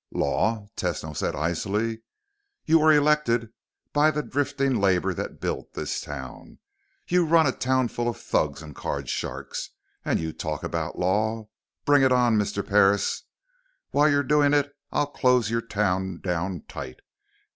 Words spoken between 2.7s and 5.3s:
were elected by the drifting labor